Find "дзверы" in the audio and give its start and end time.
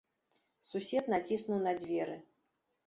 1.83-2.21